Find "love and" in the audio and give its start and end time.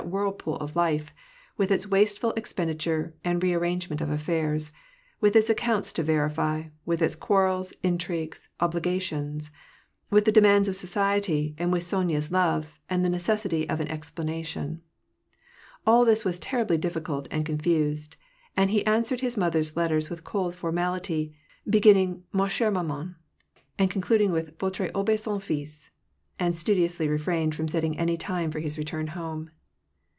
12.31-13.05